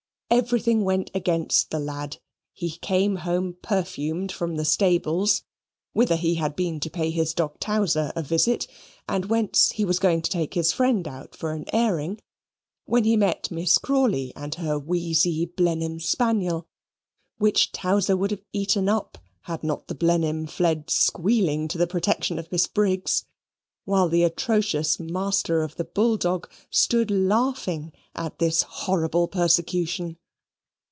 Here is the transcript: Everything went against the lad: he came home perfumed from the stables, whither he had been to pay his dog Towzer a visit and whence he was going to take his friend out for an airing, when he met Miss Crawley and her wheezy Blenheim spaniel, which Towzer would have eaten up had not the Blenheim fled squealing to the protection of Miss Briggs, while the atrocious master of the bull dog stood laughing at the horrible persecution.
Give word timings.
Everything 0.33 0.85
went 0.85 1.11
against 1.13 1.71
the 1.71 1.79
lad: 1.79 2.15
he 2.53 2.77
came 2.77 3.17
home 3.17 3.57
perfumed 3.61 4.31
from 4.31 4.55
the 4.55 4.63
stables, 4.63 5.43
whither 5.91 6.15
he 6.15 6.35
had 6.35 6.55
been 6.55 6.79
to 6.79 6.89
pay 6.89 7.09
his 7.11 7.33
dog 7.33 7.59
Towzer 7.59 8.13
a 8.15 8.23
visit 8.23 8.65
and 9.09 9.25
whence 9.25 9.71
he 9.71 9.83
was 9.83 9.99
going 9.99 10.21
to 10.21 10.29
take 10.31 10.53
his 10.53 10.71
friend 10.71 11.05
out 11.05 11.35
for 11.35 11.51
an 11.51 11.65
airing, 11.73 12.21
when 12.85 13.03
he 13.03 13.17
met 13.17 13.51
Miss 13.51 13.77
Crawley 13.77 14.31
and 14.33 14.55
her 14.55 14.79
wheezy 14.79 15.47
Blenheim 15.47 15.99
spaniel, 15.99 16.65
which 17.37 17.73
Towzer 17.73 18.15
would 18.17 18.31
have 18.31 18.45
eaten 18.53 18.87
up 18.87 19.17
had 19.41 19.65
not 19.65 19.87
the 19.87 19.95
Blenheim 19.95 20.47
fled 20.47 20.89
squealing 20.89 21.67
to 21.67 21.77
the 21.77 21.87
protection 21.87 22.39
of 22.39 22.49
Miss 22.53 22.67
Briggs, 22.67 23.25
while 23.83 24.07
the 24.07 24.23
atrocious 24.23 24.97
master 24.97 25.61
of 25.61 25.75
the 25.75 25.83
bull 25.83 26.15
dog 26.15 26.49
stood 26.69 27.11
laughing 27.11 27.91
at 28.15 28.39
the 28.39 28.47
horrible 28.69 29.27
persecution. 29.27 30.15